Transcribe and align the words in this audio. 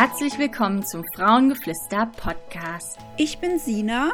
Herzlich 0.00 0.38
willkommen 0.38 0.86
zum 0.86 1.02
Frauengeflüster 1.12 2.08
Podcast. 2.16 2.98
Ich 3.16 3.38
bin 3.38 3.58
Sina 3.58 4.12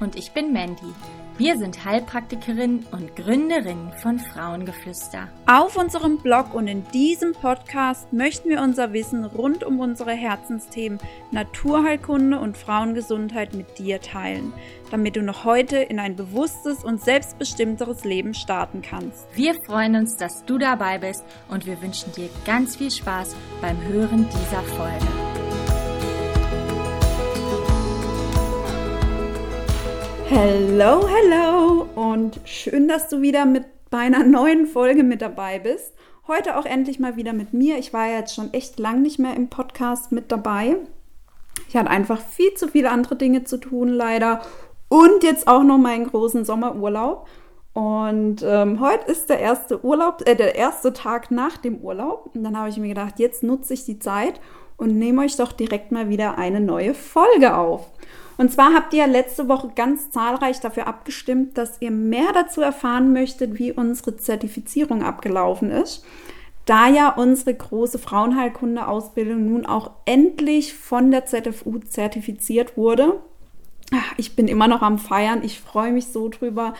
und 0.00 0.16
ich 0.16 0.32
bin 0.32 0.54
Mandy. 0.54 0.94
Wir 1.36 1.58
sind 1.58 1.84
Heilpraktikerin 1.84 2.86
und 2.90 3.14
Gründerin 3.16 3.92
von 4.00 4.18
Frauengeflüster. 4.18 5.28
Auf 5.44 5.76
unserem 5.76 6.16
Blog 6.20 6.54
und 6.54 6.68
in 6.68 6.88
diesem 6.88 7.34
Podcast 7.34 8.10
möchten 8.14 8.48
wir 8.48 8.62
unser 8.62 8.94
Wissen 8.94 9.26
rund 9.26 9.62
um 9.62 9.78
unsere 9.78 10.12
Herzensthemen 10.12 10.98
Naturheilkunde 11.32 12.40
und 12.40 12.56
Frauengesundheit 12.56 13.52
mit 13.52 13.78
dir 13.78 14.00
teilen, 14.00 14.54
damit 14.90 15.16
du 15.16 15.22
noch 15.22 15.44
heute 15.44 15.76
in 15.76 15.98
ein 15.98 16.16
bewusstes 16.16 16.82
und 16.82 17.02
selbstbestimmteres 17.04 18.04
Leben 18.04 18.32
starten 18.32 18.80
kannst. 18.80 19.26
Wir 19.34 19.52
freuen 19.52 19.96
uns, 19.96 20.16
dass 20.16 20.46
du 20.46 20.56
dabei 20.56 20.96
bist 20.96 21.22
und 21.50 21.66
wir 21.66 21.82
wünschen 21.82 22.10
dir 22.12 22.30
ganz 22.46 22.76
viel 22.76 22.90
Spaß 22.90 23.36
beim 23.60 23.76
Hören 23.82 24.26
dieser 24.30 24.62
Folge. 24.62 25.25
Hello, 30.28 31.06
hello 31.06 31.86
und 31.94 32.40
schön, 32.44 32.88
dass 32.88 33.08
du 33.08 33.22
wieder 33.22 33.46
mit 33.46 33.64
bei 33.90 33.98
einer 33.98 34.24
neuen 34.24 34.66
Folge 34.66 35.04
mit 35.04 35.22
dabei 35.22 35.60
bist. 35.60 35.94
Heute 36.26 36.58
auch 36.58 36.64
endlich 36.66 36.98
mal 36.98 37.14
wieder 37.14 37.32
mit 37.32 37.52
mir. 37.52 37.78
Ich 37.78 37.92
war 37.92 38.08
jetzt 38.08 38.34
schon 38.34 38.52
echt 38.52 38.80
lang 38.80 39.02
nicht 39.02 39.20
mehr 39.20 39.36
im 39.36 39.46
Podcast 39.48 40.10
mit 40.10 40.32
dabei. 40.32 40.78
Ich 41.68 41.76
hatte 41.76 41.90
einfach 41.90 42.20
viel 42.20 42.52
zu 42.54 42.66
viele 42.66 42.90
andere 42.90 43.14
Dinge 43.14 43.44
zu 43.44 43.56
tun, 43.56 43.88
leider. 43.88 44.40
Und 44.88 45.22
jetzt 45.22 45.46
auch 45.46 45.62
noch 45.62 45.78
meinen 45.78 46.08
großen 46.08 46.44
Sommerurlaub. 46.44 47.28
Und 47.72 48.42
ähm, 48.42 48.80
heute 48.80 49.08
ist 49.08 49.30
der 49.30 49.38
erste 49.38 49.84
Urlaub, 49.84 50.22
äh, 50.26 50.34
der 50.34 50.56
erste 50.56 50.92
Tag 50.92 51.30
nach 51.30 51.56
dem 51.56 51.76
Urlaub. 51.76 52.30
Und 52.34 52.42
dann 52.42 52.58
habe 52.58 52.68
ich 52.68 52.78
mir 52.78 52.88
gedacht, 52.88 53.20
jetzt 53.20 53.44
nutze 53.44 53.74
ich 53.74 53.84
die 53.84 54.00
Zeit 54.00 54.40
und 54.76 54.98
nehme 54.98 55.22
euch 55.22 55.36
doch 55.36 55.52
direkt 55.52 55.92
mal 55.92 56.08
wieder 56.08 56.36
eine 56.36 56.60
neue 56.60 56.94
Folge 56.94 57.56
auf. 57.56 57.92
Und 58.36 58.52
zwar 58.52 58.74
habt 58.74 58.92
ihr 58.92 59.06
letzte 59.06 59.48
Woche 59.48 59.70
ganz 59.74 60.10
zahlreich 60.10 60.60
dafür 60.60 60.86
abgestimmt, 60.86 61.56
dass 61.56 61.80
ihr 61.80 61.90
mehr 61.90 62.32
dazu 62.34 62.60
erfahren 62.60 63.12
möchtet, 63.12 63.58
wie 63.58 63.72
unsere 63.72 64.16
Zertifizierung 64.16 65.02
abgelaufen 65.02 65.70
ist. 65.70 66.04
Da 66.66 66.88
ja 66.88 67.10
unsere 67.10 67.54
große 67.54 67.98
Frauenheilkunde-Ausbildung 67.98 69.46
nun 69.46 69.66
auch 69.66 69.92
endlich 70.04 70.74
von 70.74 71.10
der 71.10 71.24
ZFU 71.24 71.78
zertifiziert 71.78 72.76
wurde. 72.76 73.20
Ich 74.16 74.34
bin 74.34 74.48
immer 74.48 74.66
noch 74.66 74.82
am 74.82 74.98
Feiern. 74.98 75.44
Ich 75.44 75.60
freue 75.60 75.92
mich 75.92 76.08
so 76.08 76.28
drüber, 76.28 76.74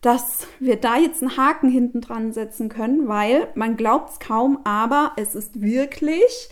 dass 0.00 0.46
wir 0.60 0.76
da 0.76 0.96
jetzt 0.96 1.22
einen 1.22 1.36
Haken 1.36 1.68
hinten 1.68 2.00
dran 2.00 2.32
setzen 2.32 2.68
können, 2.68 3.08
weil 3.08 3.48
man 3.56 3.76
glaubt 3.76 4.10
es 4.10 4.18
kaum, 4.20 4.60
aber 4.62 5.12
es 5.16 5.34
ist 5.34 5.60
wirklich 5.60 6.48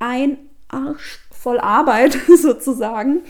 ein 0.00 0.38
Arsch 0.68 1.20
voll 1.30 1.60
Arbeit 1.60 2.18
sozusagen. 2.36 3.22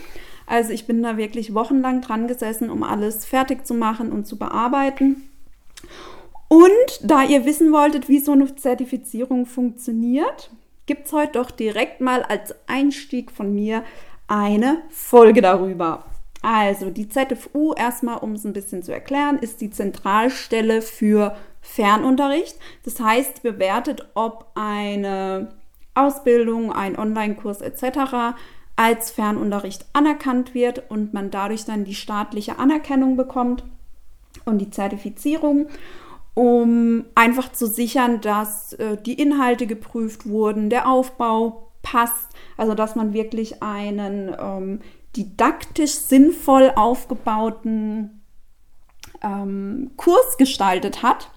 Also 0.47 0.71
ich 0.71 0.87
bin 0.87 1.03
da 1.03 1.17
wirklich 1.17 1.53
wochenlang 1.53 2.01
dran 2.01 2.27
gesessen, 2.27 2.71
um 2.71 2.81
alles 2.81 3.25
fertig 3.25 3.67
zu 3.67 3.73
machen 3.73 4.11
und 4.11 4.25
zu 4.25 4.39
bearbeiten. 4.39 5.29
Und 6.47 7.01
da 7.03 7.23
ihr 7.23 7.45
wissen 7.45 7.73
wolltet, 7.73 8.07
wie 8.07 8.19
so 8.19 8.31
eine 8.31 8.55
Zertifizierung 8.55 9.45
funktioniert, 9.45 10.49
gibt 10.85 11.07
es 11.07 11.13
heute 11.13 11.33
doch 11.33 11.51
direkt 11.51 11.99
mal 11.99 12.23
als 12.23 12.55
Einstieg 12.65 13.29
von 13.31 13.53
mir 13.53 13.83
eine 14.29 14.81
Folge 14.89 15.41
darüber. 15.41 16.05
Also 16.41 16.91
die 16.91 17.09
ZFU, 17.09 17.73
erstmal 17.73 18.19
um 18.19 18.33
es 18.33 18.45
ein 18.45 18.53
bisschen 18.53 18.83
zu 18.83 18.93
erklären, 18.93 19.37
ist 19.39 19.59
die 19.59 19.69
Zentralstelle 19.69 20.81
für 20.81 21.35
Fernunterricht. 21.59 22.57
Das 22.85 23.01
heißt, 23.01 23.43
bewertet, 23.43 24.07
ob 24.13 24.45
eine 24.55 25.49
Ausbildung, 25.93 26.71
ein 26.71 26.97
Online-Kurs 26.97 27.59
etc 27.59 28.35
als 28.77 29.11
Fernunterricht 29.11 29.85
anerkannt 29.91 30.53
wird 30.53 30.89
und 30.89 31.13
man 31.13 31.31
dadurch 31.31 31.65
dann 31.65 31.83
die 31.83 31.95
staatliche 31.95 32.59
Anerkennung 32.59 33.17
bekommt 33.17 33.63
und 34.45 34.59
die 34.59 34.69
Zertifizierung, 34.69 35.67
um 36.35 37.05
einfach 37.15 37.51
zu 37.51 37.67
sichern, 37.67 38.21
dass 38.21 38.73
äh, 38.73 38.95
die 38.95 39.15
Inhalte 39.19 39.65
geprüft 39.65 40.27
wurden, 40.29 40.69
der 40.69 40.87
Aufbau 40.87 41.71
passt, 41.81 42.29
also 42.55 42.75
dass 42.75 42.95
man 42.95 43.13
wirklich 43.13 43.63
einen 43.63 44.35
ähm, 44.39 44.79
didaktisch 45.15 45.93
sinnvoll 45.93 46.71
aufgebauten 46.75 48.21
ähm, 49.23 49.91
Kurs 49.97 50.37
gestaltet 50.37 51.01
hat. 51.01 51.31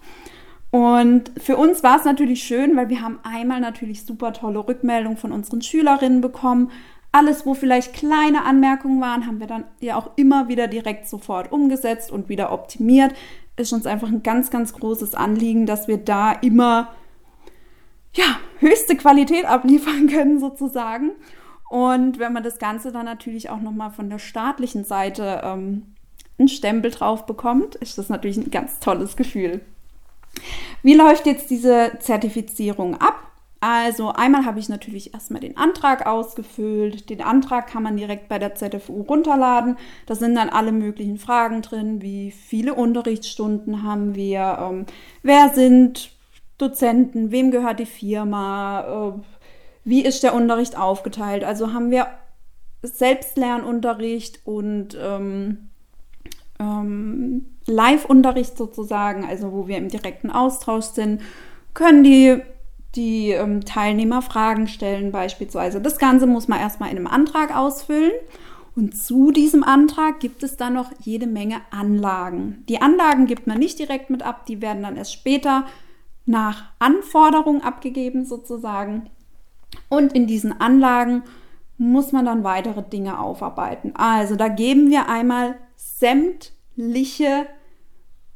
Und 0.71 1.33
für 1.39 1.57
uns 1.57 1.83
war 1.83 1.99
es 1.99 2.05
natürlich 2.05 2.43
schön, 2.43 2.77
weil 2.77 2.91
wir 2.91 3.01
haben 3.01 3.19
einmal 3.23 3.61
natürlich 3.61 4.05
super 4.05 4.35
tolle 4.35 4.69
Rückmeldungen 4.69 5.17
von 5.17 5.33
unseren 5.33 5.63
Schülerinnen 5.63 6.21
bekommen, 6.21 6.71
alles, 7.13 7.45
wo 7.45 7.55
vielleicht 7.55 7.93
kleine 7.93 8.45
Anmerkungen 8.45 9.01
waren, 9.01 9.27
haben 9.27 9.41
wir 9.41 9.47
dann 9.47 9.65
ja 9.81 9.97
auch 9.97 10.11
immer 10.17 10.49
wieder 10.49 10.69
direkt 10.69 11.09
sofort 11.09 11.51
umgesetzt 11.51 12.11
und 12.11 12.29
wieder 12.29 12.53
optimiert. 12.53 13.15
Ist 13.57 13.73
uns 13.73 13.87
einfach 13.87 14.09
ein 14.09 14.23
ganz, 14.23 14.51
ganz 14.51 14.73
großes 14.73 15.15
Anliegen, 15.15 15.67
dass 15.67 15.89
wir 15.89 15.99
da 15.99 16.33
immer 16.33 16.89
ja, 18.15 18.39
höchste 18.59 18.97
Qualität 18.97 19.45
abliefern 19.45 20.07
können 20.11 20.39
sozusagen. 20.39 21.13
Und 21.69 22.19
wenn 22.19 22.33
man 22.33 22.43
das 22.43 22.59
Ganze 22.59 22.91
dann 22.91 23.05
natürlich 23.05 23.51
auch 23.51 23.61
nochmal 23.61 23.91
von 23.91 24.11
der 24.11 24.19
staatlichen 24.19 24.85
Seite 24.85 25.41
ähm, 25.45 25.95
einen 26.39 26.49
Stempel 26.49 26.91
drauf 26.91 27.27
bekommt, 27.27 27.77
ist 27.77 27.99
das 27.99 28.09
natürlich 28.09 28.37
ein 28.39 28.51
ganz 28.51 28.81
tolles 28.81 29.17
Gefühl. 29.17 29.61
Wie 30.83 30.95
läuft 30.95 31.27
jetzt 31.27 31.51
diese 31.51 31.93
Zertifizierung 32.01 33.01
ab? 33.01 33.30
Also 33.63 34.09
einmal 34.09 34.47
habe 34.47 34.59
ich 34.59 34.71
natürlich 34.71 35.13
erstmal 35.13 35.41
den 35.41 35.59
Antrag 35.59 36.07
ausgefüllt. 36.07 37.11
Den 37.11 37.21
Antrag 37.21 37.67
kann 37.67 37.83
man 37.83 37.99
direkt 37.99 38.29
bei 38.29 38.39
der 38.39 38.55
ZFU 38.55 39.03
runterladen. 39.03 39.77
Da 40.07 40.15
sind 40.15 40.35
dann 40.35 40.49
alle 40.49 40.73
möglichen 40.73 41.19
Fragen 41.19 41.61
drin, 41.61 42.01
wie 42.01 42.31
viele 42.31 42.73
Unterrichtsstunden 42.73 43.83
haben 43.83 44.15
wir, 44.15 44.59
ähm, 44.61 44.87
wer 45.23 45.51
sind 45.51 46.13
Dozenten, 46.57 47.31
wem 47.33 47.51
gehört 47.51 47.81
die 47.81 47.87
Firma, 47.87 49.15
äh, 49.19 49.21
wie 49.85 50.05
ist 50.05 50.23
der 50.23 50.35
Unterricht 50.35 50.79
aufgeteilt. 50.79 51.45
Also 51.45 51.75
haben 51.75 51.91
wir 51.91 52.07
Selbstlernunterricht 52.83 54.41
und 54.47 54.97
ähm, 54.99 55.69
ähm, 56.59 57.45
Live-Unterricht 57.67 58.57
sozusagen, 58.57 59.27
also 59.27 59.53
wo 59.53 59.69
wir 59.69 59.77
im 59.77 59.89
direkten 59.89 60.31
Austausch 60.31 60.87
sind, 60.87 61.21
können 61.75 62.05
die 62.05 62.41
die 62.97 63.31
ähm, 63.31 63.65
Teilnehmer 63.65 64.23
Fragen 64.23 64.69
stellen 64.69 65.13
beispielsweise. 65.13 65.81
Das 65.81 65.99
Ganze 65.99 66.27
muss 66.27 66.49
man 66.49 66.61
erstmal 66.61 66.91
in 66.91 66.97
einem 66.97 67.07
Antrag 67.07 67.57
ausfüllen. 67.57 68.13
Und 68.77 68.97
zu 68.97 69.31
diesem 69.31 69.65
Antrag 69.65 70.21
gibt 70.21 70.43
es 70.43 70.57
dann 70.57 70.75
noch 70.75 70.91
jede 71.01 71.27
Menge 71.27 71.61
Anlagen. 71.71 72.65
Die 72.69 72.81
Anlagen 72.81 73.27
gibt 73.27 73.47
man 73.47 73.59
nicht 73.59 73.79
direkt 73.79 74.11
mit 74.11 74.23
ab, 74.23 74.47
die 74.47 74.63
werden 74.63 74.83
dann 74.83 74.97
erst 74.97 75.13
später 75.13 75.67
nach 76.25 76.65
Anforderung 76.79 77.63
abgegeben 77.63 78.25
sozusagen. 78.25 79.11
Und 79.89 80.13
in 80.13 80.27
diesen 80.27 80.61
Anlagen 80.61 81.23
muss 81.79 82.13
man 82.13 82.25
dann 82.25 82.45
weitere 82.45 82.83
Dinge 82.83 83.19
aufarbeiten. 83.19 83.95
Also 83.97 84.37
da 84.37 84.49
geben 84.49 84.91
wir 84.91 85.09
einmal 85.09 85.57
sämtliche 85.77 87.47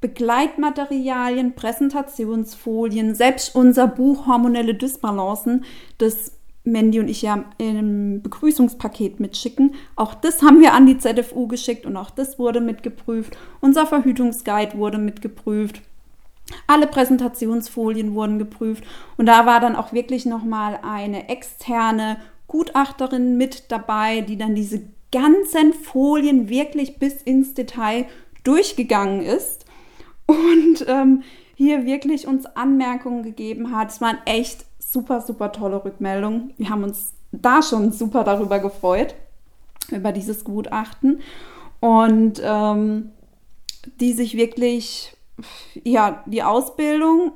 Begleitmaterialien, 0.05 1.55
Präsentationsfolien, 1.55 3.15
selbst 3.15 3.55
unser 3.57 3.87
Buch 3.87 4.27
Hormonelle 4.27 4.75
Dysbalancen, 4.75 5.65
das 5.97 6.33
Mandy 6.63 7.01
und 7.01 7.09
ich 7.09 7.23
ja 7.23 7.47
im 7.57 8.21
Begrüßungspaket 8.21 9.19
mitschicken. 9.19 9.75
Auch 9.97 10.13
das 10.13 10.43
haben 10.43 10.61
wir 10.61 10.75
an 10.75 10.85
die 10.85 10.99
ZFU 10.99 11.47
geschickt 11.47 11.87
und 11.87 11.97
auch 11.97 12.11
das 12.11 12.39
wurde 12.39 12.61
mitgeprüft. 12.61 13.39
Unser 13.63 13.87
Verhütungsguide 13.87 14.77
wurde 14.77 14.99
mitgeprüft. 14.99 15.81
Alle 16.67 16.87
Präsentationsfolien 16.87 18.15
wurden 18.15 18.39
geprüft 18.39 18.85
und 19.17 19.25
da 19.25 19.47
war 19.47 19.59
dann 19.59 19.75
auch 19.75 19.95
wirklich 19.95 20.27
nochmal 20.27 20.81
eine 20.83 21.31
externe 21.31 22.19
Gutachterin 22.47 23.39
mit 23.39 23.73
dabei, 23.73 24.21
die 24.21 24.37
dann 24.37 24.55
diese 24.55 24.83
ganzen 25.11 25.73
Folien 25.73 26.51
wirklich 26.51 26.99
bis 26.99 27.23
ins 27.23 27.55
Detail 27.55 28.05
durchgegangen 28.43 29.23
ist 29.23 29.64
und 30.27 30.85
ähm, 30.87 31.23
hier 31.55 31.87
wirklich 31.87 32.27
uns 32.27 32.47
Anmerkungen 32.47 33.23
gegeben 33.23 33.77
hat. 33.77 33.91
Es 33.91 34.01
waren 34.01 34.19
echt 34.25 34.65
super, 34.79 35.21
super 35.21 35.53
tolle 35.53 35.85
Rückmeldungen. 35.85 36.53
Wir 36.57 36.71
haben 36.71 36.85
uns 36.85 37.13
da 37.33 37.63
schon 37.63 37.93
super 37.93 38.25
darüber 38.25 38.59
gefreut, 38.59 39.15
über 39.91 40.13
dieses 40.13 40.45
Gutachten. 40.45 41.21
Und 41.81 42.41
ähm, 42.43 43.11
die 44.01 44.13
sich 44.13 44.37
wirklich, 44.37 45.15
ja, 45.83 46.23
die 46.27 46.43
Ausbildung 46.43 47.33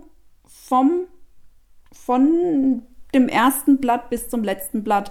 vom, 0.47 1.03
von 1.93 2.83
dem 3.15 3.29
ersten 3.29 3.79
Blatt 3.79 4.11
bis 4.11 4.29
zum 4.29 4.43
letzten 4.43 4.85
Blatt 4.85 5.11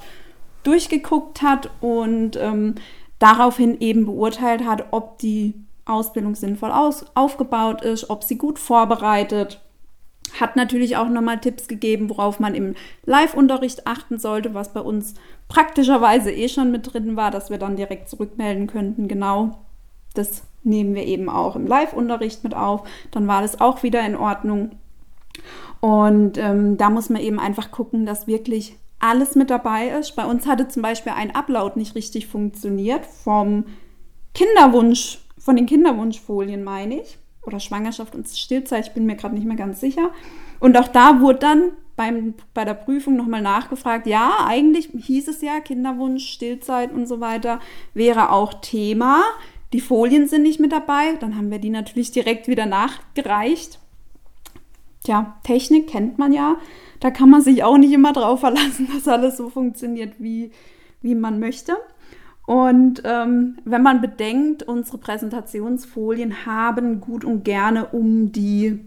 durchgeguckt 0.64 1.42
hat 1.42 1.70
und 1.82 2.36
ähm, 2.38 2.76
daraufhin 3.20 3.80
eben 3.80 4.06
beurteilt 4.06 4.66
hat, 4.66 4.88
ob 4.92 5.18
die 5.20 5.54
Ausbildung 5.88 6.36
sinnvoll 6.36 6.72
aus, 6.72 7.06
aufgebaut 7.16 7.82
ist, 7.82 8.10
ob 8.10 8.24
sie 8.24 8.38
gut 8.38 8.60
vorbereitet 8.60 9.62
hat 10.40 10.56
natürlich 10.56 10.98
auch 10.98 11.10
nochmal 11.10 11.40
Tipps 11.40 11.68
gegeben, 11.68 12.10
worauf 12.10 12.40
man 12.40 12.56
im 12.56 12.76
Live-Unterricht 13.06 13.88
achten 13.88 14.20
sollte, 14.20 14.54
was 14.54 14.74
bei 14.74 14.82
uns 14.82 15.16
praktischerweise 15.48 16.32
eh 16.32 16.50
schon 16.50 16.72
mit 16.72 16.94
drin 16.94 17.16
war, 17.16 17.32
dass 17.32 17.50
wir 17.50 17.58
dann 17.58 17.76
direkt 17.76 18.10
zurückmelden 18.10 18.68
könnten. 18.68 19.08
Genau, 19.08 19.58
das 20.14 20.44
nehmen 20.64 20.96
wir 20.96 21.06
eben 21.06 21.30
auch 21.30 21.56
im 21.56 21.68
Live-Unterricht 21.68 22.44
mit 22.44 22.56
auf. 22.56 22.84
Dann 23.12 23.28
war 23.28 23.42
das 23.42 23.62
auch 23.62 23.84
wieder 23.84 24.06
in 24.06 24.16
Ordnung. 24.16 24.72
Und 25.80 26.38
ähm, 26.38 26.78
da 26.78 26.90
muss 26.90 27.10
man 27.10 27.22
eben 27.22 27.40
einfach 27.40 27.72
gucken, 27.72 28.06
dass 28.06 28.28
wirklich 28.28 28.78
alles 29.00 29.36
mit 29.36 29.50
dabei 29.50 29.90
ist. 29.90 30.16
Bei 30.16 30.26
uns 30.26 30.48
hatte 30.48 30.68
zum 30.68 30.82
Beispiel 30.82 31.14
ein 31.16 31.36
Upload 31.36 31.78
nicht 31.78 31.96
richtig 31.96 32.28
funktioniert 32.28 33.06
vom 33.06 33.66
Kinderwunsch, 34.34 35.20
von 35.48 35.56
den 35.56 35.66
Kinderwunschfolien 35.66 36.62
meine 36.62 37.00
ich 37.00 37.18
oder 37.42 37.62
Schwangerschaft 37.62 38.16
und 38.16 38.28
Stillzeit, 38.28 38.88
ich 38.88 38.94
bin 38.94 39.06
mir 39.06 39.16
gerade 39.16 39.34
nicht 39.34 39.48
mehr 39.48 39.56
ganz 39.56 39.80
sicher. 39.80 40.12
Und 40.60 40.76
auch 40.76 40.90
da 40.90 41.22
wurde 41.22 41.40
dann 41.40 41.72
beim, 41.96 42.34
bei 42.54 42.66
der 42.66 42.74
Prüfung 42.74 43.16
nochmal 43.16 43.42
nachgefragt, 43.42 44.08
ja, 44.08 44.46
eigentlich 44.46 44.90
hieß 44.94 45.30
es 45.30 45.42
ja, 45.42 45.62
Kinderwunsch, 45.62 46.28
Stillzeit 46.28 46.92
und 46.92 47.08
so 47.08 47.22
weiter 47.22 47.62
wäre 47.94 48.34
auch 48.34 48.56
Thema. 48.56 49.24
Die 49.72 49.80
Folien 49.80 50.28
sind 50.28 50.44
nicht 50.44 50.60
mit 50.60 50.74
dabei, 50.74 51.14
dann 51.14 51.38
haben 51.38 51.50
wir 51.50 51.60
die 51.60 51.70
natürlich 51.70 52.12
direkt 52.12 52.50
wieder 52.50 52.66
nachgereicht. 52.66 53.80
Tja, 55.06 55.38
Technik 55.44 55.88
kennt 55.88 56.18
man 56.18 56.34
ja. 56.34 56.58
Da 57.00 57.10
kann 57.10 57.30
man 57.30 57.42
sich 57.42 57.64
auch 57.64 57.78
nicht 57.78 57.94
immer 57.94 58.12
drauf 58.12 58.42
verlassen, 58.42 58.90
dass 58.94 59.08
alles 59.08 59.38
so 59.38 59.50
funktioniert, 59.50 60.16
wie, 60.20 60.52
wie 61.02 61.16
man 61.16 61.40
möchte. 61.40 61.78
Und 62.48 63.02
ähm, 63.04 63.58
wenn 63.66 63.84
man 63.84 64.00
bedenkt, 64.00 64.64
unsere 64.64 64.98
Präsentationsfolien 64.98 66.46
haben 66.46 67.02
gut 67.02 67.26
und 67.26 67.44
gerne 67.44 67.88
um 67.88 68.32
die 68.32 68.80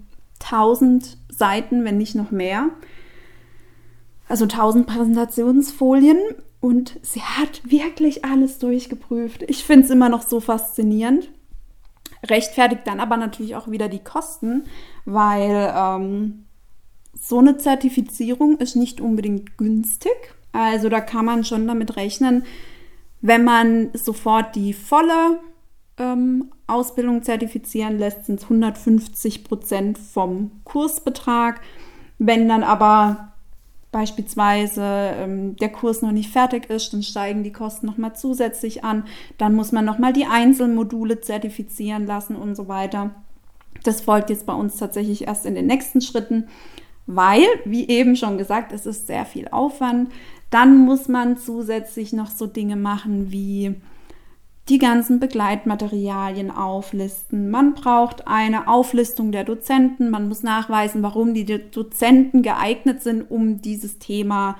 1000 0.42 1.18
Seiten, 1.28 1.84
wenn 1.84 1.98
nicht 1.98 2.14
noch 2.14 2.30
mehr. 2.30 2.70
Also 4.30 4.44
1000 4.44 4.86
Präsentationsfolien 4.86 6.16
und 6.60 6.98
sie 7.02 7.20
hat 7.20 7.60
wirklich 7.70 8.24
alles 8.24 8.58
durchgeprüft. 8.58 9.42
Ich 9.46 9.62
finde 9.62 9.84
es 9.84 9.90
immer 9.90 10.08
noch 10.08 10.22
so 10.22 10.40
faszinierend. 10.40 11.28
Rechtfertigt 12.26 12.86
dann 12.86 12.98
aber 12.98 13.18
natürlich 13.18 13.56
auch 13.56 13.70
wieder 13.70 13.90
die 13.90 14.02
Kosten, 14.02 14.64
weil 15.04 15.70
ähm, 15.76 16.46
so 17.20 17.40
eine 17.40 17.58
Zertifizierung 17.58 18.56
ist 18.56 18.74
nicht 18.74 19.02
unbedingt 19.02 19.58
günstig. 19.58 20.34
Also 20.52 20.88
da 20.88 21.02
kann 21.02 21.26
man 21.26 21.44
schon 21.44 21.66
damit 21.66 21.96
rechnen, 21.96 22.44
wenn 23.20 23.44
man 23.44 23.90
sofort 23.94 24.54
die 24.56 24.72
volle 24.72 25.40
ähm, 25.98 26.50
Ausbildung 26.66 27.22
zertifizieren 27.22 27.98
lässt, 27.98 28.26
sind 28.26 28.40
es 28.40 28.44
150 28.44 29.44
Prozent 29.44 29.98
vom 29.98 30.50
Kursbetrag. 30.64 31.60
Wenn 32.18 32.48
dann 32.48 32.62
aber 32.62 33.32
beispielsweise 33.92 34.82
ähm, 34.84 35.56
der 35.56 35.70
Kurs 35.70 36.00
noch 36.02 36.12
nicht 36.12 36.30
fertig 36.30 36.70
ist, 36.70 36.92
dann 36.92 37.02
steigen 37.02 37.42
die 37.42 37.52
Kosten 37.52 37.86
nochmal 37.86 38.14
zusätzlich 38.14 38.84
an. 38.84 39.04
Dann 39.38 39.54
muss 39.54 39.72
man 39.72 39.84
nochmal 39.84 40.12
die 40.12 40.26
Einzelmodule 40.26 41.20
zertifizieren 41.20 42.06
lassen 42.06 42.36
und 42.36 42.54
so 42.54 42.68
weiter. 42.68 43.10
Das 43.82 44.00
folgt 44.00 44.30
jetzt 44.30 44.46
bei 44.46 44.52
uns 44.52 44.76
tatsächlich 44.76 45.26
erst 45.26 45.46
in 45.46 45.54
den 45.54 45.66
nächsten 45.66 46.00
Schritten, 46.00 46.48
weil, 47.06 47.42
wie 47.64 47.88
eben 47.88 48.14
schon 48.14 48.38
gesagt, 48.38 48.72
es 48.72 48.86
ist 48.86 49.06
sehr 49.06 49.24
viel 49.24 49.48
Aufwand. 49.48 50.10
Dann 50.50 50.78
muss 50.84 51.08
man 51.08 51.36
zusätzlich 51.36 52.12
noch 52.12 52.30
so 52.30 52.46
Dinge 52.46 52.76
machen 52.76 53.30
wie 53.30 53.76
die 54.68 54.78
ganzen 54.78 55.18
Begleitmaterialien 55.18 56.50
auflisten. 56.50 57.50
Man 57.50 57.74
braucht 57.74 58.28
eine 58.28 58.68
Auflistung 58.68 59.32
der 59.32 59.44
Dozenten. 59.44 60.10
Man 60.10 60.28
muss 60.28 60.42
nachweisen, 60.42 61.02
warum 61.02 61.34
die 61.34 61.44
Dozenten 61.44 62.42
geeignet 62.42 63.02
sind, 63.02 63.30
um 63.30 63.60
dieses 63.62 63.98
Thema 63.98 64.58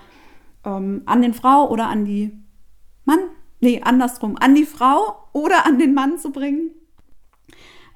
ähm, 0.65 1.03
an 1.07 1.23
den 1.23 1.35
Frau 1.35 1.71
oder 1.71 1.89
an 1.89 2.05
die 2.05 2.33
Mann, 3.05 3.21
nee, 3.61 3.81
andersrum, 3.83 4.37
an 4.39 4.55
die 4.55 4.65
Frau 4.65 5.17
oder 5.33 5.67
an 5.67 5.79
den 5.79 5.95
Mann 5.95 6.19
zu 6.19 6.33
bringen. 6.33 6.71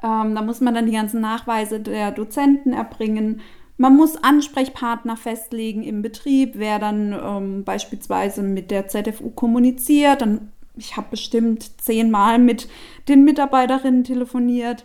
Ähm, 0.02 0.34
da 0.34 0.42
muss 0.42 0.60
man 0.60 0.74
dann 0.74 0.86
die 0.86 0.92
ganzen 0.92 1.20
Nachweise 1.20 1.80
der 1.80 2.12
Dozenten 2.12 2.72
erbringen. 2.72 3.40
Man 3.76 3.96
muss 3.96 4.16
Ansprechpartner 4.16 5.16
festlegen 5.16 5.82
im 5.82 6.00
Betrieb, 6.00 6.52
wer 6.54 6.78
dann 6.78 7.12
ähm, 7.12 7.64
beispielsweise 7.64 8.42
mit 8.42 8.70
der 8.70 8.86
ZFU 8.86 9.30
kommuniziert. 9.30 10.22
Dann, 10.22 10.52
ich 10.76 10.96
habe 10.96 11.08
bestimmt 11.10 11.80
zehnmal 11.80 12.38
mit 12.38 12.68
den 13.08 13.24
Mitarbeiterinnen 13.24 14.04
telefoniert 14.04 14.84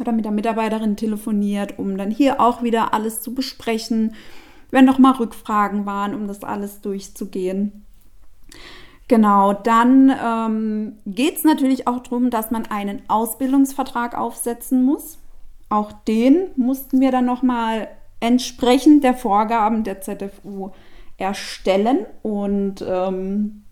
oder 0.00 0.12
mit 0.12 0.24
der 0.24 0.32
Mitarbeiterin 0.32 0.96
telefoniert, 0.96 1.78
um 1.78 1.98
dann 1.98 2.10
hier 2.10 2.40
auch 2.40 2.62
wieder 2.62 2.94
alles 2.94 3.20
zu 3.20 3.34
besprechen, 3.34 4.14
wenn 4.70 4.84
noch 4.84 4.98
mal 4.98 5.12
Rückfragen 5.12 5.86
waren, 5.86 6.14
um 6.14 6.26
das 6.26 6.44
alles 6.44 6.80
durchzugehen. 6.80 7.84
Genau, 9.08 9.54
dann 9.54 10.14
ähm, 10.22 10.98
geht 11.06 11.38
es 11.38 11.44
natürlich 11.44 11.86
auch 11.86 12.00
darum, 12.00 12.28
dass 12.30 12.50
man 12.50 12.66
einen 12.66 13.02
Ausbildungsvertrag 13.08 14.16
aufsetzen 14.16 14.84
muss. 14.84 15.18
Auch 15.68 15.92
den 15.92 16.48
mussten 16.56 17.00
wir 17.00 17.10
dann 17.10 17.26
nochmal 17.26 17.88
entsprechend 18.20 19.04
der 19.04 19.14
Vorgaben 19.14 19.84
der 19.84 20.00
ZFU 20.00 20.70
erstellen 21.18 22.06
und 22.22 22.84
ähm, 22.86 23.64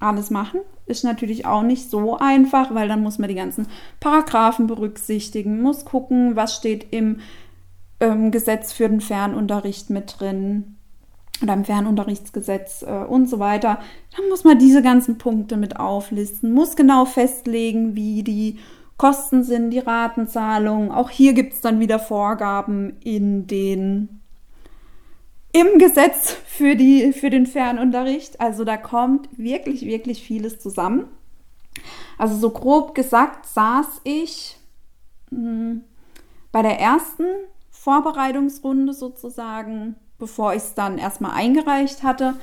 alles 0.00 0.30
machen. 0.30 0.60
Ist 0.86 1.04
natürlich 1.04 1.44
auch 1.44 1.62
nicht 1.62 1.90
so 1.90 2.16
einfach, 2.16 2.74
weil 2.74 2.88
dann 2.88 3.02
muss 3.02 3.18
man 3.18 3.28
die 3.28 3.34
ganzen 3.34 3.66
Paragraphen 4.00 4.66
berücksichtigen, 4.66 5.60
muss 5.60 5.84
gucken, 5.84 6.36
was 6.36 6.56
steht 6.56 6.92
im 6.92 7.20
ähm, 8.00 8.30
Gesetz 8.30 8.72
für 8.72 8.88
den 8.88 9.00
Fernunterricht 9.00 9.90
mit 9.90 10.18
drin 10.18 10.76
oder 11.42 11.54
im 11.54 11.64
Fernunterrichtsgesetz 11.64 12.82
äh, 12.82 13.04
und 13.04 13.28
so 13.28 13.38
weiter. 13.38 13.80
Dann 14.16 14.28
muss 14.28 14.44
man 14.44 14.58
diese 14.58 14.82
ganzen 14.82 15.18
Punkte 15.18 15.56
mit 15.56 15.78
auflisten, 15.78 16.52
muss 16.52 16.76
genau 16.76 17.04
festlegen, 17.04 17.94
wie 17.94 18.22
die 18.22 18.58
Kosten 18.98 19.44
sind, 19.44 19.70
die 19.70 19.78
Ratenzahlung. 19.78 20.90
Auch 20.92 21.08
hier 21.08 21.32
gibt 21.32 21.54
es 21.54 21.60
dann 21.60 21.78
wieder 21.78 22.00
Vorgaben 22.00 22.98
in 23.00 23.46
den 23.46 24.20
im 25.52 25.78
Gesetz 25.78 26.36
für, 26.46 26.76
die, 26.76 27.12
für 27.12 27.30
den 27.30 27.46
Fernunterricht. 27.46 28.40
Also 28.40 28.64
da 28.64 28.76
kommt 28.76 29.28
wirklich, 29.38 29.86
wirklich 29.86 30.22
vieles 30.22 30.60
zusammen. 30.60 31.06
Also 32.18 32.36
so 32.36 32.50
grob 32.50 32.94
gesagt 32.94 33.46
saß 33.46 34.00
ich 34.02 34.58
hm, 35.30 35.84
bei 36.50 36.62
der 36.62 36.80
ersten 36.80 37.24
Vorbereitungsrunde 37.70 38.92
sozusagen, 38.92 39.94
bevor 40.18 40.54
ich 40.54 40.62
es 40.62 40.74
dann 40.74 40.98
erstmal 40.98 41.32
eingereicht 41.32 42.02
hatte, 42.02 42.34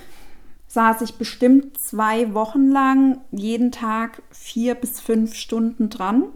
saß 0.67 1.01
ich 1.01 1.17
bestimmt 1.17 1.77
zwei 1.77 2.33
Wochen 2.33 2.71
lang 2.71 3.19
jeden 3.31 3.73
Tag 3.73 4.23
vier 4.31 4.73
bis 4.73 5.01
fünf 5.01 5.35
Stunden 5.35 5.89
dran 5.89 6.29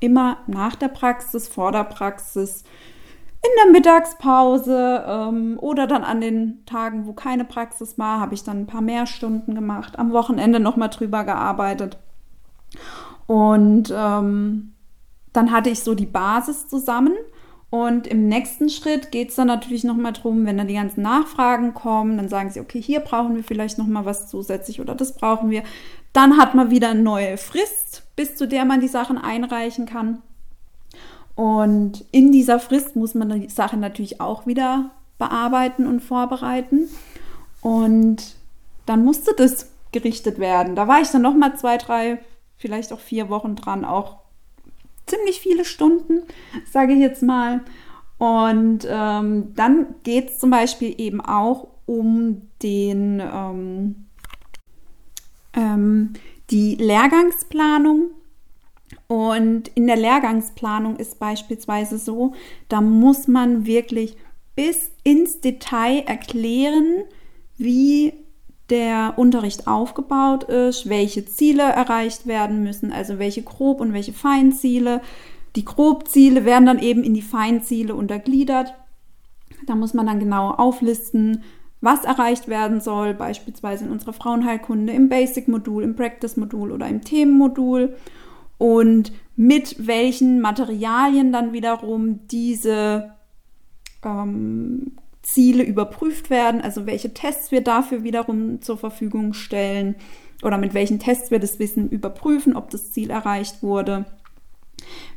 immer 0.00 0.38
nach 0.46 0.76
der 0.76 0.88
Praxis, 0.88 1.48
vor 1.48 1.72
der 1.72 1.84
Praxis, 1.84 2.64
in 3.42 3.50
der 3.64 3.72
Mittagspause 3.72 5.04
ähm, 5.06 5.58
oder 5.60 5.86
dann 5.86 6.04
an 6.04 6.20
den 6.20 6.64
Tagen, 6.66 7.06
wo 7.06 7.12
keine 7.12 7.44
Praxis 7.44 7.98
war, 7.98 8.20
habe 8.20 8.34
ich 8.34 8.42
dann 8.42 8.60
ein 8.60 8.66
paar 8.66 8.80
mehr 8.80 9.06
Stunden 9.06 9.54
gemacht, 9.54 9.98
am 9.98 10.12
Wochenende 10.12 10.58
nochmal 10.58 10.88
drüber 10.88 11.24
gearbeitet. 11.24 11.98
Und 13.26 13.92
ähm, 13.94 14.72
dann 15.32 15.52
hatte 15.52 15.70
ich 15.70 15.80
so 15.80 15.94
die 15.94 16.06
Basis 16.06 16.68
zusammen. 16.68 17.14
Und 17.68 18.06
im 18.06 18.28
nächsten 18.28 18.70
Schritt 18.70 19.10
geht 19.10 19.30
es 19.30 19.36
dann 19.36 19.48
natürlich 19.48 19.84
nochmal 19.84 20.12
drum, 20.12 20.46
wenn 20.46 20.56
dann 20.56 20.68
die 20.68 20.74
ganzen 20.74 21.02
Nachfragen 21.02 21.74
kommen, 21.74 22.16
dann 22.16 22.28
sagen 22.28 22.50
sie, 22.50 22.60
okay, 22.60 22.80
hier 22.80 23.00
brauchen 23.00 23.34
wir 23.34 23.42
vielleicht 23.42 23.76
nochmal 23.76 24.04
was 24.04 24.28
zusätzlich 24.28 24.80
oder 24.80 24.94
das 24.94 25.16
brauchen 25.16 25.50
wir. 25.50 25.62
Dann 26.12 26.38
hat 26.38 26.54
man 26.54 26.70
wieder 26.70 26.90
eine 26.90 27.02
neue 27.02 27.36
Frist, 27.36 28.05
bis 28.16 28.34
zu 28.34 28.48
der 28.48 28.64
man 28.64 28.80
die 28.80 28.88
Sachen 28.88 29.18
einreichen 29.18 29.86
kann. 29.86 30.22
Und 31.34 32.04
in 32.12 32.32
dieser 32.32 32.58
Frist 32.58 32.96
muss 32.96 33.14
man 33.14 33.40
die 33.40 33.48
Sachen 33.48 33.78
natürlich 33.78 34.20
auch 34.20 34.46
wieder 34.46 34.90
bearbeiten 35.18 35.86
und 35.86 36.00
vorbereiten. 36.00 36.88
Und 37.60 38.36
dann 38.86 39.04
musste 39.04 39.34
das 39.36 39.70
gerichtet 39.92 40.38
werden. 40.38 40.74
Da 40.76 40.88
war 40.88 41.00
ich 41.00 41.08
dann 41.08 41.22
noch 41.22 41.34
mal 41.34 41.56
zwei, 41.56 41.76
drei, 41.76 42.18
vielleicht 42.56 42.92
auch 42.92 43.00
vier 43.00 43.28
Wochen 43.28 43.54
dran, 43.54 43.84
auch 43.84 44.18
ziemlich 45.06 45.40
viele 45.40 45.64
Stunden, 45.64 46.22
sage 46.70 46.94
ich 46.94 47.00
jetzt 47.00 47.22
mal. 47.22 47.60
Und 48.18 48.86
ähm, 48.88 49.54
dann 49.54 49.94
geht 50.02 50.30
es 50.30 50.38
zum 50.38 50.50
Beispiel 50.50 50.94
eben 50.98 51.20
auch 51.20 51.68
um 51.84 52.48
den 52.62 53.20
ähm, 53.20 54.06
ähm, 55.54 56.12
die 56.50 56.76
Lehrgangsplanung. 56.76 58.10
Und 59.08 59.68
in 59.74 59.86
der 59.86 59.96
Lehrgangsplanung 59.96 60.96
ist 60.96 61.18
beispielsweise 61.18 61.98
so, 61.98 62.34
da 62.68 62.80
muss 62.80 63.28
man 63.28 63.66
wirklich 63.66 64.16
bis 64.54 64.90
ins 65.04 65.40
Detail 65.40 66.04
erklären, 66.06 67.04
wie 67.56 68.14
der 68.70 69.14
Unterricht 69.16 69.68
aufgebaut 69.68 70.44
ist, 70.44 70.88
welche 70.88 71.24
Ziele 71.24 71.62
erreicht 71.62 72.26
werden 72.26 72.62
müssen, 72.62 72.92
also 72.92 73.18
welche 73.18 73.42
Grob- 73.42 73.80
und 73.80 73.92
welche 73.92 74.12
Feinziele. 74.12 75.02
Die 75.54 75.64
Grobziele 75.64 76.44
werden 76.44 76.66
dann 76.66 76.78
eben 76.80 77.04
in 77.04 77.14
die 77.14 77.22
Feinziele 77.22 77.94
untergliedert 77.94 78.74
Da 79.66 79.74
muss 79.74 79.94
man 79.94 80.06
dann 80.06 80.20
genau 80.20 80.50
auflisten, 80.50 81.42
was 81.80 82.04
erreicht 82.04 82.48
werden 82.48 82.80
soll, 82.80 83.14
beispielsweise 83.14 83.84
in 83.84 83.90
unserer 83.90 84.12
Frauenheilkunde, 84.12 84.92
im 84.92 85.08
Basic-Modul, 85.08 85.82
im 85.82 85.94
Practice-Modul 85.94 86.72
oder 86.72 86.88
im 86.88 87.02
Themenmodul 87.02 87.94
und 88.58 89.12
mit 89.36 89.86
welchen 89.86 90.40
Materialien 90.40 91.32
dann 91.32 91.52
wiederum 91.52 92.26
diese 92.28 93.12
ähm, 94.02 94.92
Ziele 95.22 95.64
überprüft 95.64 96.30
werden, 96.30 96.60
also 96.60 96.86
welche 96.86 97.12
Tests 97.12 97.50
wir 97.50 97.60
dafür 97.60 98.04
wiederum 98.04 98.62
zur 98.62 98.78
Verfügung 98.78 99.34
stellen 99.34 99.96
oder 100.42 100.56
mit 100.56 100.72
welchen 100.72 100.98
Tests 100.98 101.30
wir 101.30 101.38
das 101.38 101.58
Wissen 101.58 101.90
überprüfen, 101.90 102.56
ob 102.56 102.70
das 102.70 102.92
Ziel 102.92 103.10
erreicht 103.10 103.62
wurde, 103.62 104.06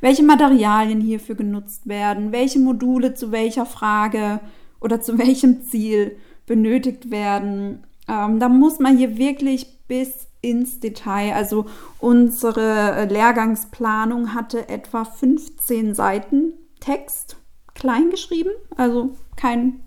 welche 0.02 0.24
Materialien 0.24 1.00
hierfür 1.00 1.36
genutzt 1.36 1.88
werden, 1.88 2.32
welche 2.32 2.60
Module 2.60 3.14
zu 3.14 3.32
welcher 3.32 3.66
Frage 3.66 4.40
oder 4.82 5.00
zu 5.00 5.18
welchem 5.18 5.62
Ziel 5.64 6.18
benötigt 6.50 7.12
werden. 7.12 7.86
Ähm, 8.08 8.40
da 8.40 8.50
muss 8.50 8.80
man 8.80 8.98
hier 8.98 9.18
wirklich 9.18 9.68
bis 9.88 10.28
ins 10.42 10.80
Detail. 10.80 11.34
Also 11.34 11.68
unsere 12.00 12.96
äh, 12.96 13.06
Lehrgangsplanung 13.06 14.34
hatte 14.34 14.68
etwa 14.68 15.06
15 15.06 15.94
Seiten 15.94 16.54
Text 16.80 17.38
klein 17.76 18.10
geschrieben, 18.10 18.50
also 18.76 19.12
kein 19.38 19.82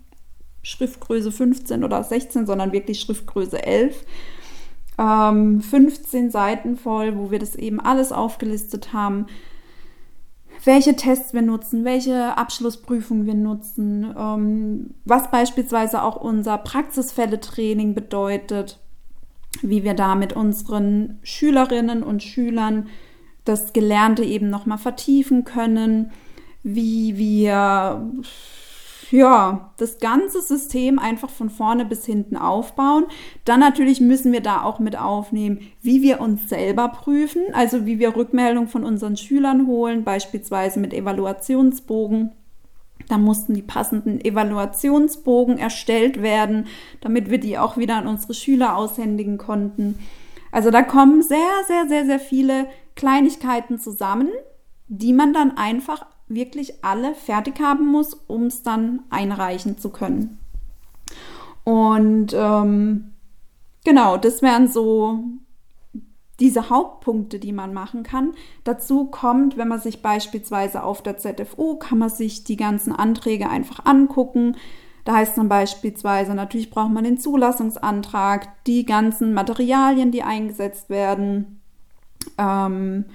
Schriftgröße 0.61 1.33
15 1.33 1.83
oder 1.83 2.01
16, 2.01 2.45
sondern 2.45 2.71
wirklich 2.71 3.01
Schriftgröße 3.01 3.61
11. 3.61 4.05
Ähm, 4.97 5.59
15 5.61 6.31
Seiten 6.31 6.77
voll, 6.77 7.17
wo 7.17 7.29
wir 7.29 7.39
das 7.39 7.55
eben 7.55 7.81
alles 7.81 8.13
aufgelistet 8.13 8.93
haben 8.93 9.25
welche 10.65 10.95
Tests 10.95 11.33
wir 11.33 11.41
nutzen, 11.41 11.83
welche 11.85 12.37
Abschlussprüfungen 12.37 13.25
wir 13.25 13.35
nutzen, 13.35 14.13
ähm, 14.17 14.95
was 15.05 15.29
beispielsweise 15.29 16.03
auch 16.03 16.15
unser 16.15 16.57
Praxisfälle-Training 16.57 17.93
bedeutet, 17.93 18.79
wie 19.61 19.83
wir 19.83 19.93
da 19.93 20.15
mit 20.15 20.33
unseren 20.33 21.19
Schülerinnen 21.23 22.03
und 22.03 22.23
Schülern 22.23 22.87
das 23.45 23.73
Gelernte 23.73 24.23
eben 24.23 24.49
nochmal 24.49 24.77
vertiefen 24.77 25.43
können, 25.43 26.11
wie 26.63 27.17
wir 27.17 28.09
ja, 29.13 29.71
das 29.77 29.99
ganze 29.99 30.41
System 30.41 30.97
einfach 30.97 31.29
von 31.29 31.51
vorne 31.51 31.85
bis 31.85 32.03
hinten 32.03 32.35
aufbauen. 32.35 33.05
Dann 33.45 33.59
natürlich 33.59 34.01
müssen 34.01 34.31
wir 34.31 34.41
da 34.41 34.63
auch 34.63 34.79
mit 34.79 34.97
aufnehmen, 34.97 35.59
wie 35.83 36.01
wir 36.01 36.19
uns 36.19 36.49
selber 36.49 36.87
prüfen, 36.87 37.43
also 37.53 37.85
wie 37.85 37.99
wir 37.99 38.15
Rückmeldungen 38.15 38.67
von 38.67 38.83
unseren 38.83 39.15
Schülern 39.15 39.67
holen, 39.67 40.03
beispielsweise 40.03 40.79
mit 40.79 40.95
Evaluationsbogen. 40.95 42.31
Da 43.07 43.19
mussten 43.19 43.53
die 43.53 43.61
passenden 43.61 44.19
Evaluationsbogen 44.19 45.59
erstellt 45.59 46.23
werden, 46.23 46.65
damit 46.99 47.29
wir 47.29 47.37
die 47.37 47.59
auch 47.59 47.77
wieder 47.77 47.97
an 47.97 48.07
unsere 48.07 48.33
Schüler 48.33 48.75
aushändigen 48.75 49.37
konnten. 49.37 49.99
Also 50.51 50.71
da 50.71 50.81
kommen 50.81 51.21
sehr, 51.21 51.37
sehr, 51.67 51.87
sehr, 51.87 52.07
sehr 52.07 52.19
viele 52.19 52.65
Kleinigkeiten 52.95 53.77
zusammen, 53.77 54.29
die 54.87 55.13
man 55.13 55.33
dann 55.33 55.55
einfach 55.55 56.03
wirklich 56.35 56.83
alle 56.83 57.15
fertig 57.15 57.59
haben 57.59 57.87
muss, 57.87 58.13
um 58.27 58.43
es 58.45 58.63
dann 58.63 59.01
einreichen 59.09 59.77
zu 59.77 59.89
können. 59.89 60.39
Und 61.63 62.33
ähm, 62.33 63.13
genau, 63.85 64.17
das 64.17 64.41
wären 64.41 64.67
so 64.67 65.23
diese 66.39 66.69
Hauptpunkte, 66.69 67.39
die 67.39 67.53
man 67.53 67.73
machen 67.73 68.03
kann. 68.03 68.33
Dazu 68.63 69.05
kommt, 69.05 69.55
wenn 69.57 69.67
man 69.67 69.79
sich 69.79 70.01
beispielsweise 70.01 70.83
auf 70.83 71.01
der 71.01 71.17
ZFU, 71.17 71.75
kann 71.77 71.99
man 71.99 72.09
sich 72.09 72.43
die 72.43 72.57
ganzen 72.57 72.91
Anträge 72.91 73.49
einfach 73.49 73.85
angucken. 73.85 74.57
Da 75.05 75.15
heißt 75.15 75.37
dann 75.37 75.49
beispielsweise, 75.49 76.33
natürlich 76.33 76.69
braucht 76.69 76.91
man 76.91 77.03
den 77.03 77.17
Zulassungsantrag, 77.17 78.47
die 78.65 78.85
ganzen 78.85 79.33
Materialien, 79.33 80.11
die 80.11 80.23
eingesetzt 80.23 80.89
werden, 80.89 81.61
ähm, 82.37 83.05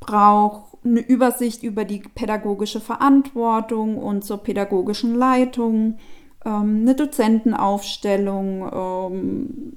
braucht 0.00 0.67
eine 0.84 1.00
Übersicht 1.00 1.62
über 1.62 1.84
die 1.84 2.00
pädagogische 2.00 2.80
Verantwortung 2.80 3.98
und 3.98 4.24
zur 4.24 4.38
pädagogischen 4.38 5.14
Leitung, 5.14 5.98
ähm, 6.44 6.80
eine 6.82 6.94
Dozentenaufstellung, 6.94 8.70
ähm, 8.72 9.76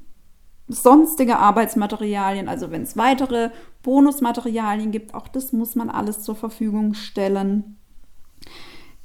sonstige 0.67 1.37
Arbeitsmaterialien, 1.37 2.47
also 2.47 2.71
wenn 2.71 2.83
es 2.83 2.95
weitere 2.95 3.49
Bonusmaterialien 3.83 4.91
gibt, 4.91 5.13
auch 5.13 5.27
das 5.27 5.53
muss 5.53 5.75
man 5.75 5.89
alles 5.89 6.21
zur 6.21 6.35
Verfügung 6.35 6.93
stellen. 6.93 7.77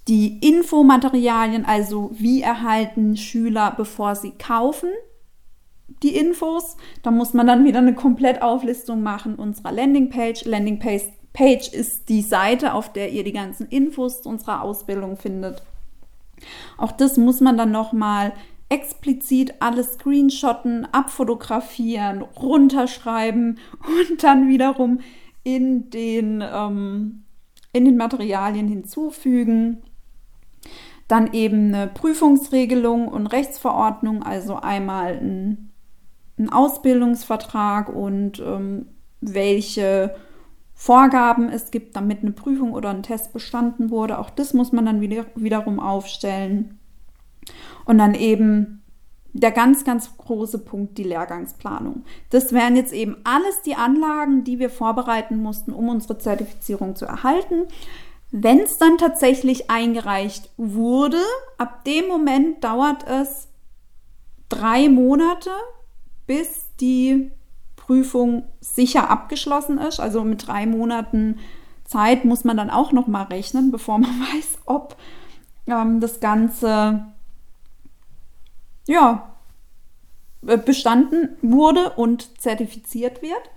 Die 0.07 0.39
Infomaterialien, 0.39 1.65
also 1.65 2.11
wie 2.13 2.41
erhalten 2.41 3.17
Schüler, 3.17 3.75
bevor 3.77 4.15
sie 4.15 4.31
kaufen, 4.31 4.91
die 6.03 6.17
Infos. 6.17 6.77
Da 7.03 7.11
muss 7.11 7.35
man 7.35 7.47
dann 7.47 7.65
wieder 7.65 7.79
eine 7.79 7.95
Komplettauflistung 7.95 9.03
machen 9.03 9.37
unserer 9.37 9.73
Landingpage. 9.73 10.45
Landingpage 10.45 11.05
Page 11.37 11.69
ist 11.69 12.09
die 12.09 12.23
Seite, 12.23 12.73
auf 12.73 12.91
der 12.91 13.13
ihr 13.13 13.23
die 13.23 13.33
ganzen 13.33 13.69
Infos 13.69 14.21
unserer 14.21 14.63
Ausbildung 14.63 15.19
findet. 15.19 15.63
Auch 16.79 16.93
das 16.93 17.19
muss 17.19 17.43
man 17.43 17.59
dann 17.59 17.71
nochmal 17.71 18.33
explizit 18.71 19.55
alles 19.61 19.95
screenshotten, 19.95 20.89
abfotografieren, 20.93 22.23
runterschreiben 22.23 23.59
und 24.09 24.25
dann 24.25 24.49
wiederum 24.49 25.01
in 25.45 25.91
den, 25.91 26.43
ähm, 26.43 27.25
in 27.75 27.85
den 27.85 27.99
Materialien 27.99 28.67
hinzufügen. 28.67 29.83
Dann 31.07 31.35
eben 31.35 31.75
eine 31.75 31.87
Prüfungsregelung 31.87 33.09
und 33.09 33.27
Rechtsverordnung, 33.27 34.23
also 34.23 34.57
einmal 34.57 35.19
ein, 35.19 35.71
ein 36.39 36.51
Ausbildungsvertrag 36.51 37.91
und 37.91 38.41
ähm, 38.41 38.87
welche 39.21 40.17
Vorgaben 40.79 41.49
es 41.49 41.71
gibt, 41.71 41.97
damit 41.97 42.21
eine 42.21 42.33
Prüfung 42.33 42.73
oder 42.73 42.91
ein 42.91 43.03
Test 43.03 43.33
bestanden 43.33 43.91
wurde. 43.91 44.19
Auch 44.19 44.29
das 44.29 44.53
muss 44.53 44.73
man 44.73 44.85
dann 44.85 45.01
wieder, 45.01 45.25
wiederum 45.35 45.81
aufstellen. 45.81 46.79
Und 47.87 47.97
dann 47.97 48.15
eben 48.15 48.83
der 49.33 49.53
ganz, 49.53 49.85
ganz 49.85 50.17
große 50.19 50.59
Punkt, 50.59 50.99
die 50.99 51.05
Lehrgangsplanung. 51.05 52.05
Das 52.29 52.53
wären 52.53 52.77
jetzt 52.77 52.93
eben 52.93 53.17
alles 53.25 53.63
die 53.63 53.75
Anlagen, 53.75 54.45
die 54.45 54.59
wir 54.59 54.69
vorbereiten 54.69 55.39
mussten, 55.39 55.73
um 55.73 55.89
unsere 55.89 56.19
Zertifizierung 56.19 56.95
zu 56.95 57.07
erhalten. 57.07 57.65
Wenn 58.31 58.61
es 58.61 58.77
dann 58.77 58.99
tatsächlich 58.99 59.71
eingereicht 59.71 60.51
wurde, 60.59 61.23
ab 61.57 61.85
dem 61.85 62.07
Moment 62.07 62.63
dauert 62.63 63.07
es 63.09 63.49
drei 64.51 64.91
Monate, 64.91 65.51
bis 66.27 66.67
die 66.81 67.31
Prüfung 67.87 68.45
sicher 68.61 69.11
abgeschlossen 69.11 69.79
ist. 69.79 70.01
Also 70.01 70.25
mit 70.25 70.47
drei 70.47 70.67
Monaten 70.67 71.39
Zeit 71.85 72.25
muss 72.25 72.45
man 72.45 72.57
dann 72.57 72.71
auch 72.71 72.93
noch 72.93 73.07
mal 73.07 73.23
rechnen, 73.23 73.71
bevor 73.71 73.99
man 73.99 74.11
weiß, 74.35 74.59
ob 74.67 74.97
ähm, 75.67 76.01
das 76.01 76.21
Ganze 76.21 77.07
ja 78.89 79.31
äh, 80.47 80.59
bestanden 80.59 81.37
wurde 81.43 81.91
und 81.91 82.41
zertifiziert 82.41 83.23
wird. 83.23 83.51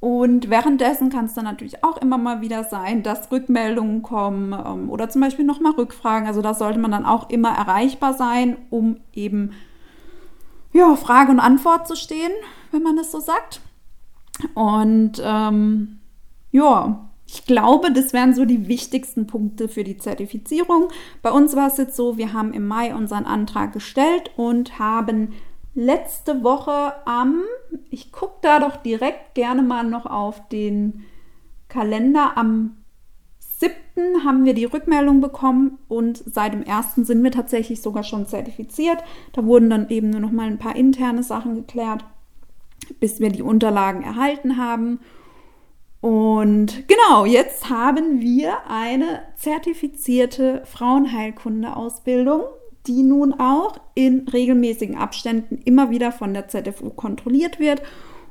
Und 0.00 0.50
währenddessen 0.50 1.10
kann 1.10 1.26
es 1.26 1.34
dann 1.34 1.44
natürlich 1.44 1.84
auch 1.84 1.96
immer 1.98 2.18
mal 2.18 2.40
wieder 2.40 2.64
sein, 2.64 3.04
dass 3.04 3.30
Rückmeldungen 3.30 4.02
kommen 4.02 4.52
ähm, 4.52 4.90
oder 4.90 5.08
zum 5.08 5.20
Beispiel 5.20 5.44
nochmal 5.44 5.72
Rückfragen. 5.72 6.26
Also 6.26 6.42
da 6.42 6.54
sollte 6.54 6.80
man 6.80 6.90
dann 6.90 7.06
auch 7.06 7.30
immer 7.30 7.56
erreichbar 7.56 8.14
sein, 8.14 8.56
um 8.70 8.96
eben 9.12 9.52
ja, 10.72 10.96
Frage 10.96 11.30
und 11.30 11.40
Antwort 11.40 11.86
zu 11.86 11.96
stehen 11.96 12.32
wenn 12.72 12.82
man 12.82 12.96
das 12.96 13.12
so 13.12 13.20
sagt. 13.20 13.60
Und 14.54 15.22
ähm, 15.24 16.00
ja, 16.50 17.08
ich 17.26 17.46
glaube, 17.46 17.92
das 17.92 18.12
wären 18.12 18.34
so 18.34 18.44
die 18.44 18.66
wichtigsten 18.66 19.26
Punkte 19.26 19.68
für 19.68 19.84
die 19.84 19.96
Zertifizierung. 19.96 20.88
Bei 21.22 21.30
uns 21.30 21.54
war 21.54 21.68
es 21.68 21.76
jetzt 21.76 21.96
so, 21.96 22.16
wir 22.18 22.32
haben 22.32 22.52
im 22.52 22.66
Mai 22.66 22.94
unseren 22.94 23.24
Antrag 23.24 23.72
gestellt 23.72 24.30
und 24.36 24.78
haben 24.78 25.34
letzte 25.74 26.42
Woche 26.42 26.94
am, 27.06 27.42
ich 27.90 28.12
gucke 28.12 28.38
da 28.42 28.58
doch 28.58 28.76
direkt 28.76 29.34
gerne 29.34 29.62
mal 29.62 29.84
noch 29.84 30.04
auf 30.06 30.48
den 30.48 31.04
Kalender, 31.68 32.36
am 32.36 32.76
7. 33.94 34.24
haben 34.24 34.44
wir 34.44 34.54
die 34.54 34.64
Rückmeldung 34.64 35.20
bekommen 35.20 35.78
und 35.88 36.22
seit 36.26 36.54
dem 36.54 36.64
1. 36.66 36.94
sind 37.06 37.22
wir 37.22 37.30
tatsächlich 37.30 37.82
sogar 37.82 38.02
schon 38.02 38.26
zertifiziert. 38.26 38.98
Da 39.32 39.44
wurden 39.44 39.70
dann 39.70 39.88
eben 39.90 40.10
nur 40.10 40.20
noch 40.20 40.32
mal 40.32 40.46
ein 40.46 40.58
paar 40.58 40.76
interne 40.76 41.22
Sachen 41.22 41.54
geklärt 41.54 42.04
bis 43.00 43.20
wir 43.20 43.30
die 43.30 43.42
Unterlagen 43.42 44.02
erhalten 44.02 44.56
haben. 44.56 45.00
Und 46.00 46.88
genau, 46.88 47.24
jetzt 47.24 47.70
haben 47.70 48.20
wir 48.20 48.66
eine 48.68 49.22
zertifizierte 49.36 50.62
Frauenheilkunde-Ausbildung, 50.66 52.42
die 52.86 53.04
nun 53.04 53.34
auch 53.34 53.78
in 53.94 54.28
regelmäßigen 54.28 54.96
Abständen 54.96 55.58
immer 55.64 55.90
wieder 55.90 56.10
von 56.10 56.34
der 56.34 56.48
ZFU 56.48 56.90
kontrolliert 56.90 57.60
wird. 57.60 57.82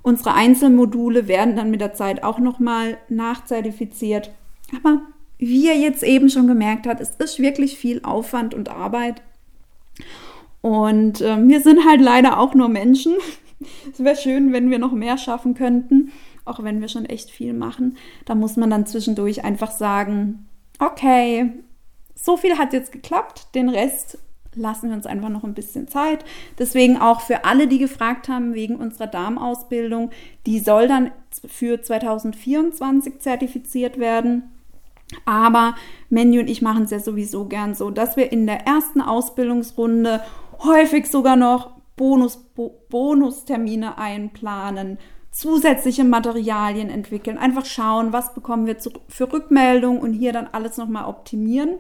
Unsere 0.02 0.34
Einzelmodule 0.34 1.28
werden 1.28 1.56
dann 1.56 1.72
mit 1.72 1.80
der 1.80 1.94
Zeit 1.94 2.24
auch 2.24 2.40
nochmal 2.40 2.98
nachzertifiziert. 3.08 4.32
Aber 4.76 5.02
wie 5.42 5.66
ihr 5.66 5.76
jetzt 5.76 6.04
eben 6.04 6.30
schon 6.30 6.46
gemerkt 6.46 6.86
habt, 6.86 7.02
es 7.02 7.16
ist 7.18 7.40
wirklich 7.40 7.76
viel 7.76 8.02
Aufwand 8.04 8.54
und 8.54 8.70
Arbeit 8.70 9.24
Und 10.62 11.20
äh, 11.20 11.48
wir 11.48 11.62
sind 11.62 11.84
halt 11.84 12.00
leider 12.00 12.40
auch 12.40 12.54
nur 12.54 12.70
Menschen. 12.70 13.16
es 13.92 14.04
wäre 14.04 14.16
schön, 14.16 14.54
wenn 14.54 14.70
wir 14.70 14.78
noch 14.78 14.92
mehr 14.92 15.18
schaffen 15.18 15.56
könnten, 15.56 16.12
auch 16.46 16.64
wenn 16.64 16.80
wir 16.80 16.88
schon 16.88 17.06
echt 17.06 17.32
viel 17.32 17.54
machen. 17.54 17.98
Da 18.26 18.36
muss 18.36 18.56
man 18.56 18.70
dann 18.70 18.86
zwischendurch 18.86 19.44
einfach 19.44 19.72
sagen, 19.72 20.48
okay, 20.78 21.52
so 22.14 22.38
viel 22.38 22.60
hat 22.60 22.72
jetzt 22.72 22.92
geklappt, 22.92 23.48
den 23.56 23.70
Rest 23.70 24.20
lassen 24.54 24.90
wir 24.90 24.96
uns 24.96 25.08
einfach 25.08 25.30
noch 25.30 25.44
ein 25.44 25.56
bisschen 25.56 25.88
Zeit. 25.88 26.24
Deswegen 26.60 26.98
auch 26.98 27.22
für 27.22 27.46
alle, 27.46 27.68
die 27.68 27.80
gefragt 27.80 28.30
haben 28.30 28.54
wegen 28.54 28.76
unserer 28.76 29.08
Darmausbildung, 29.08 30.12
die 30.46 30.60
soll 30.60 30.88
dann 30.88 31.10
für 31.48 31.82
2024 31.82 33.20
zertifiziert 33.20 33.98
werden. 33.98 34.44
Aber 35.26 35.76
Mandy 36.10 36.40
und 36.40 36.50
ich 36.50 36.62
machen 36.62 36.84
es 36.84 36.92
ja 36.92 37.00
sowieso 37.00 37.46
gern 37.46 37.76
so, 37.76 37.92
dass 37.92 38.18
wir 38.18 38.32
in 38.32 38.46
der 38.46 38.66
ersten 38.66 39.02
Ausbildungsrunde 39.02 40.22
häufig 40.64 41.08
sogar 41.10 41.36
noch 41.36 41.72
Bonus, 41.96 42.38
Bo 42.38 42.86
Bonustermine 42.90 43.98
einplanen, 43.98 44.98
zusätzliche 45.32 46.04
Materialien 46.04 46.90
entwickeln, 46.90 47.38
einfach 47.38 47.66
schauen, 47.66 48.12
was 48.12 48.34
bekommen 48.34 48.66
wir 48.66 48.78
für 49.08 49.32
Rückmeldung 49.32 50.00
und 50.00 50.14
hier 50.14 50.34
dann 50.34 50.48
alles 50.52 50.78
nochmal 50.78 51.06
optimieren. 51.06 51.76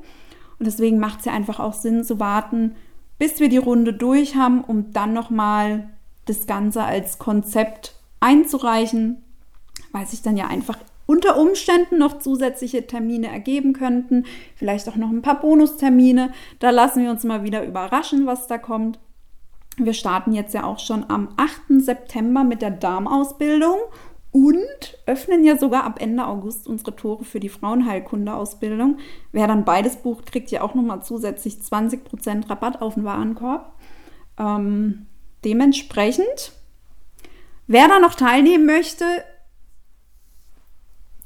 Und 0.59 0.65
deswegen 0.67 0.99
macht 0.99 1.19
es 1.19 1.25
ja 1.25 1.33
einfach 1.33 1.59
auch 1.59 1.73
Sinn 1.73 2.03
zu 2.03 2.19
warten, 2.19 2.75
bis 3.17 3.39
wir 3.39 3.49
die 3.49 3.57
Runde 3.57 3.93
durch 3.93 4.35
haben, 4.35 4.63
um 4.63 4.93
dann 4.93 5.13
nochmal 5.13 5.89
das 6.25 6.47
Ganze 6.47 6.83
als 6.83 7.19
Konzept 7.19 7.95
einzureichen, 8.19 9.23
weil 9.91 10.05
sich 10.05 10.21
dann 10.21 10.37
ja 10.37 10.47
einfach 10.47 10.77
unter 11.11 11.37
Umständen 11.37 11.97
noch 11.97 12.19
zusätzliche 12.19 12.87
Termine 12.87 13.27
ergeben 13.27 13.73
könnten, 13.73 14.23
vielleicht 14.55 14.87
auch 14.87 14.95
noch 14.95 15.09
ein 15.09 15.21
paar 15.21 15.41
Bonustermine. 15.41 16.31
Da 16.59 16.69
lassen 16.69 17.03
wir 17.03 17.11
uns 17.11 17.25
mal 17.25 17.43
wieder 17.43 17.65
überraschen, 17.65 18.25
was 18.27 18.47
da 18.47 18.57
kommt. 18.57 18.97
Wir 19.75 19.93
starten 19.93 20.31
jetzt 20.31 20.53
ja 20.53 20.63
auch 20.63 20.79
schon 20.79 21.03
am 21.09 21.33
8. 21.35 21.83
September 21.83 22.45
mit 22.45 22.61
der 22.61 22.71
Darmausbildung 22.71 23.77
und 24.31 24.97
öffnen 25.05 25.43
ja 25.43 25.57
sogar 25.57 25.83
ab 25.83 26.01
Ende 26.01 26.25
August 26.25 26.65
unsere 26.65 26.95
Tore 26.95 27.25
für 27.25 27.41
die 27.41 27.49
Frauenheilkunde-Ausbildung. 27.49 28.99
Wer 29.33 29.47
dann 29.47 29.65
beides 29.65 29.97
bucht, 29.97 30.31
kriegt 30.31 30.49
ja 30.49 30.61
auch 30.61 30.75
nochmal 30.75 31.03
zusätzlich 31.03 31.55
20% 31.55 32.49
Rabatt 32.49 32.81
auf 32.81 32.93
den 32.93 33.03
Warenkorb. 33.03 33.73
Ähm, 34.39 35.07
dementsprechend, 35.43 36.53
wer 37.67 37.89
da 37.89 37.99
noch 37.99 38.15
teilnehmen 38.15 38.65
möchte, 38.65 39.03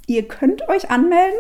ihr 0.08 0.28
könnt 0.28 0.68
euch 0.70 0.90
anmelden. 0.90 1.40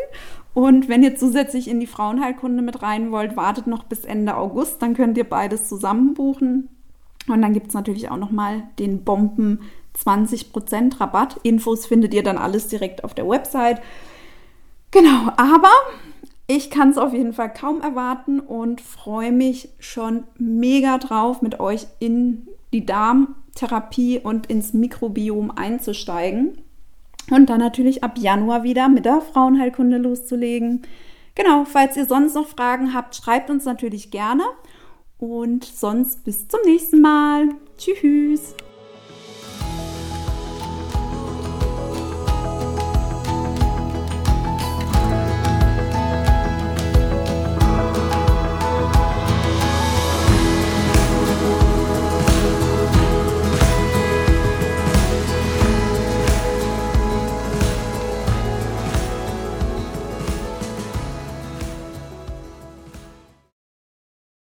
Und 0.54 0.88
wenn 0.88 1.04
ihr 1.04 1.16
zusätzlich 1.16 1.68
in 1.68 1.80
die 1.80 1.88
Frauenheilkunde 1.88 2.62
mit 2.62 2.82
rein 2.82 3.12
wollt, 3.12 3.36
wartet 3.36 3.68
noch 3.68 3.84
bis 3.84 4.06
Ende 4.06 4.38
August. 4.38 4.82
Dann 4.82 4.94
könnt 4.94 5.18
ihr 5.18 5.26
beides 5.26 5.68
zusammen 5.68 6.14
buchen. 6.14 6.70
Und 7.28 7.42
dann 7.42 7.54
gibt 7.54 7.68
es 7.68 7.74
natürlich 7.74 8.10
auch 8.10 8.18
nochmal 8.18 8.64
den 8.80 9.04
Bomben 9.04 9.60
20% 9.98 11.00
Rabatt. 11.00 11.38
Infos 11.44 11.86
findet 11.86 12.14
ihr 12.14 12.24
dann 12.24 12.38
alles 12.38 12.68
direkt 12.68 13.04
auf 13.04 13.14
der 13.14 13.28
Website. 13.28 13.82
Genau, 14.92 15.32
aber 15.36 15.72
ich 16.48 16.70
kann 16.70 16.90
es 16.92 16.98
auf 16.98 17.14
jeden 17.14 17.34
Fall 17.34 17.52
kaum 17.52 17.82
erwarten 17.82 18.40
und 18.40 18.80
freue 18.80 19.32
mich 19.32 19.70
schon 19.80 20.24
mega 20.38 20.98
drauf, 21.00 21.42
mit 21.42 21.60
euch 21.60 21.88
in 22.00 22.48
die 22.72 22.86
Darmtherapie 22.86 24.20
und 24.20 24.48
ins 24.48 24.74
Mikrobiom 24.74 25.52
einzusteigen. 25.52 26.60
Und 27.32 27.50
dann 27.50 27.60
natürlich 27.60 28.03
ab 28.03 28.17
Januar 28.17 28.63
wieder 28.63 28.88
mit 28.88 29.05
der 29.05 29.22
Frauenheilkunde 29.22 29.98
loszulegen. 29.98 30.84
Genau, 31.34 31.65
falls 31.65 31.98
ihr 31.98 32.05
sonst 32.05 32.36
noch 32.36 32.48
Fragen 32.48 32.94
habt, 32.94 33.15
schreibt 33.15 33.50
uns 33.50 33.65
natürlich 33.65 34.12
gerne. 34.12 34.44
Und 35.17 35.63
sonst 35.63 36.24
bis 36.24 36.48
zum 36.48 36.59
nächsten 36.66 37.01
Mal. 37.01 37.50
Tschüss. 37.77 38.55